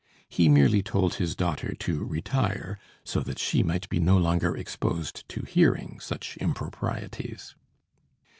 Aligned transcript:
He 0.29 0.49
merely 0.49 0.81
told 0.81 1.13
his 1.13 1.35
daughter 1.35 1.75
to 1.75 2.03
retire, 2.03 2.79
so 3.03 3.19
that 3.19 3.37
she 3.37 3.61
might 3.61 3.87
be 3.87 3.99
no 3.99 4.17
longer 4.17 4.57
exposed 4.57 5.29
to 5.29 5.43
hearing 5.43 5.99
such 5.99 6.37
improprieties. 6.37 7.53